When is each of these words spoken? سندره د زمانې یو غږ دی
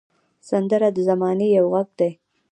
سندره 0.49 0.89
د 0.93 0.97
زمانې 1.07 1.47
یو 1.57 1.65
غږ 1.73 1.89
دی 1.99 2.11